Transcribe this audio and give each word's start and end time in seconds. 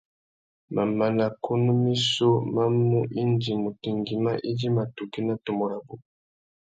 Mamana 0.75 1.25
kunú 1.43 1.71
missú 1.83 2.29
má 2.53 2.63
mú 2.87 2.99
indi 3.21 3.51
mutu 3.61 3.89
ngüimá 3.97 4.31
idjima 4.49 4.83
tukí 4.95 5.19
nà 5.27 5.33
tumu 5.43 5.63
rabú. 5.71 5.95